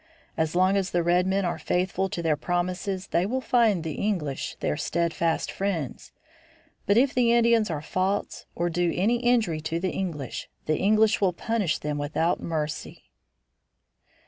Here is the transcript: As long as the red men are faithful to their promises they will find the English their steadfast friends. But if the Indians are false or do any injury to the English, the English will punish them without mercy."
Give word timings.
As 0.35 0.55
long 0.55 0.77
as 0.77 0.89
the 0.89 1.03
red 1.03 1.27
men 1.27 1.45
are 1.45 1.59
faithful 1.59 2.09
to 2.09 2.23
their 2.23 2.35
promises 2.35 3.05
they 3.09 3.23
will 3.23 3.39
find 3.39 3.83
the 3.83 4.01
English 4.03 4.55
their 4.59 4.75
steadfast 4.75 5.51
friends. 5.51 6.11
But 6.87 6.97
if 6.97 7.13
the 7.13 7.31
Indians 7.31 7.69
are 7.69 7.83
false 7.83 8.47
or 8.55 8.67
do 8.71 8.91
any 8.95 9.17
injury 9.17 9.61
to 9.61 9.79
the 9.79 9.91
English, 9.91 10.49
the 10.65 10.77
English 10.79 11.21
will 11.21 11.33
punish 11.33 11.77
them 11.77 11.99
without 11.99 12.39
mercy." 12.39 13.11